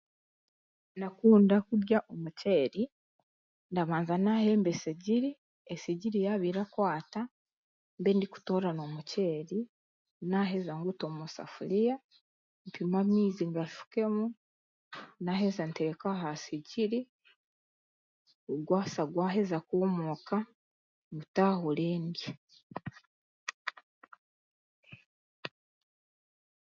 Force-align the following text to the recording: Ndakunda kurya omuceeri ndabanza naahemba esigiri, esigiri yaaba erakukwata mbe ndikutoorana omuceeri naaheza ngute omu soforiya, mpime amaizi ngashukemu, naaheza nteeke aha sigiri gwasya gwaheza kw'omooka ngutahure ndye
Ndakunda 0.97 1.55
kurya 1.67 1.99
omuceeri 2.13 2.83
ndabanza 3.71 4.15
naahemba 4.23 4.69
esigiri, 4.75 5.29
esigiri 5.73 6.17
yaaba 6.25 6.45
erakukwata 6.51 7.21
mbe 7.99 8.09
ndikutoorana 8.15 8.81
omuceeri 8.87 9.59
naaheza 10.29 10.71
ngute 10.79 11.03
omu 11.09 11.25
soforiya, 11.35 11.95
mpime 12.65 12.95
amaizi 13.01 13.43
ngashukemu, 13.51 14.25
naaheza 15.23 15.63
nteeke 15.69 16.07
aha 16.13 16.31
sigiri 16.43 16.99
gwasya 18.67 19.03
gwaheza 19.13 19.57
kw'omooka 19.67 20.37
ngutahure 21.13 21.87
ndye 22.07 22.29